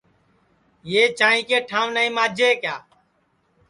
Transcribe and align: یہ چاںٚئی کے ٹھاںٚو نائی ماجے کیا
یہ 0.91 1.03
چاںٚئی 1.17 1.41
کے 1.49 1.57
ٹھاںٚو 1.69 1.93
نائی 1.95 2.09
ماجے 2.15 2.49
کیا 2.61 2.75